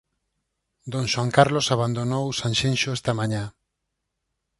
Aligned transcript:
Don 0.91 1.05
Xoán 1.11 1.29
Carlos 1.37 1.67
abandonou 1.75 2.25
Sanxenxo 2.39 2.89
esta 2.97 3.11
mañá. 3.19 3.43